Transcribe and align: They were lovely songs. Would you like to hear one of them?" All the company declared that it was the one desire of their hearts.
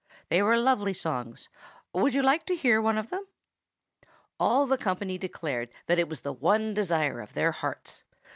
They 0.29 0.41
were 0.41 0.57
lovely 0.57 0.95
songs. 0.95 1.47
Would 1.93 2.15
you 2.15 2.23
like 2.23 2.47
to 2.47 2.55
hear 2.55 2.81
one 2.81 2.97
of 2.97 3.11
them?" 3.11 3.27
All 4.39 4.65
the 4.65 4.75
company 4.75 5.19
declared 5.19 5.69
that 5.85 5.99
it 5.99 6.09
was 6.09 6.21
the 6.23 6.33
one 6.33 6.73
desire 6.73 7.19
of 7.21 7.33
their 7.33 7.51
hearts. 7.51 8.01